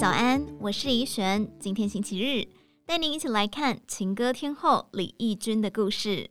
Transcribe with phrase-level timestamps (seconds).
[0.00, 1.46] 早安，我是怡璇。
[1.58, 2.48] 今天星期日，
[2.86, 6.30] 带您一起来看情歌天后李翊君的故事。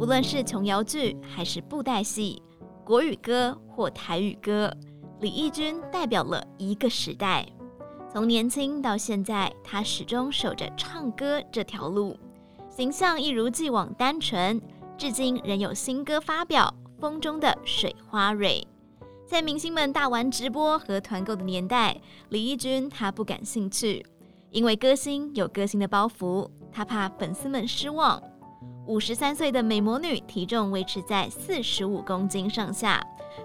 [0.00, 2.42] 无论是琼瑶剧还是布袋戏，
[2.86, 4.74] 国语歌或台语歌，
[5.20, 7.46] 李翊君代表了一个时代。
[8.10, 12.16] 从年轻到现在，他始终守着唱歌这条路，
[12.70, 14.58] 形象一如既往单纯，
[14.96, 16.74] 至今仍有新歌发表。
[17.00, 18.66] 风中的水花蕊，
[19.24, 24.04] 在明星们大玩直播和团购的年代，李翊君他不感兴趣，
[24.50, 28.20] 因为歌星有歌星的包袱，他怕粉丝们失望。
[28.86, 33.00] 五十三岁的美魔女，体重维持在四十五公斤上下，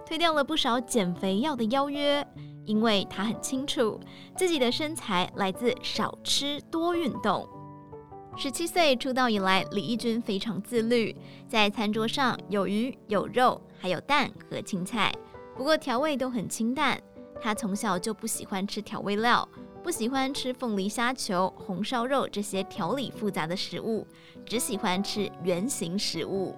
[0.06, 2.26] 推掉了不少减肥药的邀约，
[2.66, 4.00] 因为她很清楚
[4.36, 7.48] 自己的身材来自少吃多运动。
[8.36, 11.16] 十七岁出道以来，李翊君非常自律，
[11.48, 15.14] 在餐桌上有鱼有肉，还有蛋和青菜，
[15.56, 17.00] 不过调味都很清淡。
[17.40, 19.48] 他从小就不喜欢吃调味料，
[19.84, 24.06] 不喜欢吃凤梨虾球、红烧肉这些调理复杂的食物，
[24.46, 26.56] 只喜欢吃圆形食物。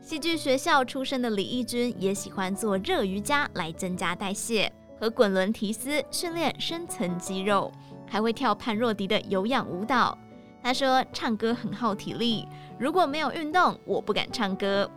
[0.00, 7.70] 戏剧学校出身的李翊君也喜欢做热瑜伽来增加代谢，和滚轮提丝训练深层肌肉，
[8.06, 10.16] 还会跳潘若迪的有氧舞蹈。
[10.62, 12.46] 他说：“唱歌很耗体力，
[12.78, 14.90] 如果没有运动，我不敢唱歌。”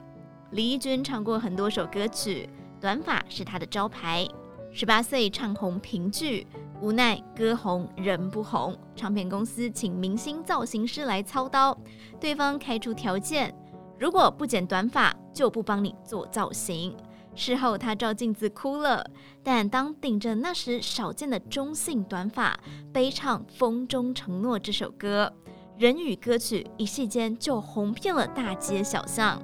[0.52, 4.28] 李翊君唱过很多首歌曲，短发是他的招牌。
[4.72, 6.46] 十八岁唱红评剧，
[6.82, 11.78] 无奈歌红人不红，唱片公司请明星造型师来操刀，
[12.20, 13.56] 对方开出条件：
[13.98, 16.96] 如果不剪短发，就不帮你做造型。
[17.36, 19.04] 事后他照镜子哭了，
[19.42, 22.60] 但当顶着那时少见的中性短发，
[22.92, 25.34] 悲唱《风中承诺》这首歌。
[25.78, 29.42] 人与歌曲一夕间就红遍了大街小巷。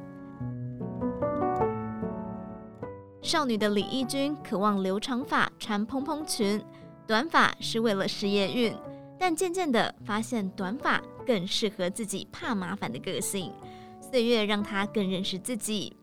[3.22, 6.64] 少女的李翊君渴望留长发穿蓬蓬裙，
[7.08, 8.74] 短发是为了事业运，
[9.18, 13.52] 但渐渐的发现短发更适合自己怕麻烦的个性。
[14.00, 15.96] 岁月让她更认识自己。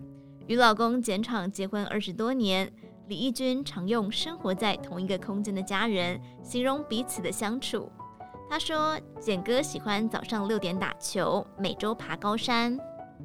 [0.47, 2.70] 与老公简昶结婚二十多年，
[3.09, 7.91] 李翊君常用生活在同一个空间的家人形容彼此的相处。
[8.48, 12.78] 他说：“简哥喜欢早上六点打球，每周爬高山。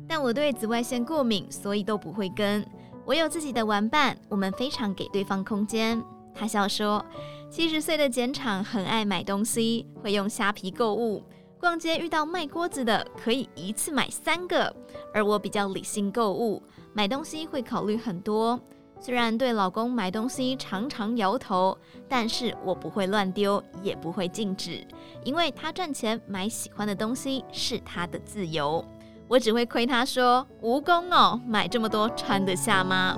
[0.07, 2.65] 但我对紫外线过敏，所以都不会跟。
[3.05, 7.05] 我有自己的玩伴，我们非常给对方空间。”他笑说
[7.51, 11.23] ：“七十岁的简厂很爱买东西，会用虾皮购物。
[11.59, 14.75] 逛街遇到卖锅子的，可以一次买三个。
[15.13, 18.59] 而我比较理性购物，买东西会考虑很多。”
[19.03, 21.75] 虽然对老公买东西常常摇头，
[22.07, 24.85] 但是我不会乱丢，也不会禁止，
[25.23, 28.85] 因为他赚钱买喜欢的东西是他的自由。
[29.27, 33.17] 我只会亏他说：“蜈蚣哦，买这么多穿得下吗？”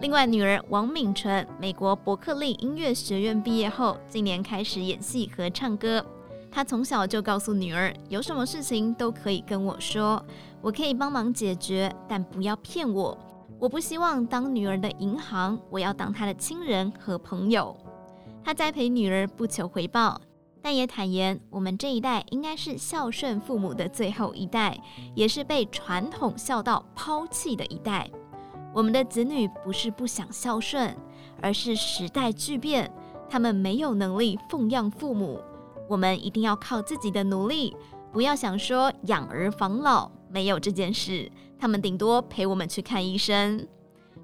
[0.00, 6.06] 另外，女儿王敏纯，美国伯克利音乐学院毕业后，今年开始演戏和唱歌。
[6.54, 10.24] 他从小就告诉女儿，有什么事情都可以跟我说。
[10.62, 13.18] 我可以帮忙解决，但不要骗我。
[13.58, 17.76] 我不希望当女儿的银行，我要当她的亲人和朋友。
[18.44, 20.20] 他栽培女儿不求回报，
[20.62, 24.78] 但也坦言，我们这一代应该是孝顺父母的最后一代，
[25.16, 28.08] 也是被传统孝道抛弃的一代。
[28.72, 30.96] 我们的子女不是不想孝顺，
[31.42, 32.88] 而是时代巨变，
[33.28, 35.40] 他们没有能力奉养父母。
[35.88, 37.76] 我们一定要靠自己的努力，
[38.12, 40.10] 不要想说养儿防老。
[40.30, 43.66] 没有这件事，他们顶多陪我们去看医生。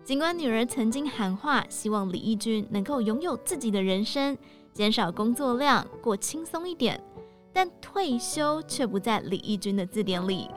[0.02, 4.36] 尽管女儿曾经喊话，希望李翊君能够拥有自己的人生，
[4.72, 7.00] 减少工作量，过轻松一点，
[7.52, 10.48] 但退休却不在李翊君的字典里。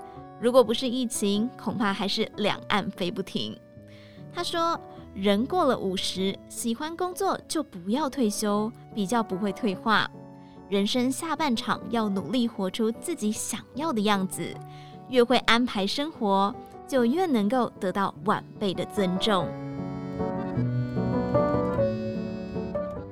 [0.42, 3.56] 如果不是疫情，恐怕还是两岸飞不停。
[4.34, 4.80] 他说
[5.14, 10.10] ：“人过了五十，喜欢工作就不要退休，比较不会退化。
[10.70, 14.56] 人生下半场要努力活出自己想要的样子。”
[15.10, 16.56] 越会安排生活，
[16.88, 19.48] 就越能够得到晚辈的尊重。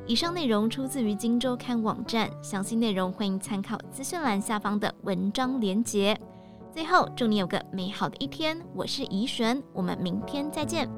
[0.07, 6.19] 以上内容出自于《荆州刊》网站，详细内容欢迎参考资讯栏下方的文章连结。
[6.74, 8.57] 最后，祝你有个美好的一天。
[8.74, 10.89] 我是怡璇，我们明天再见。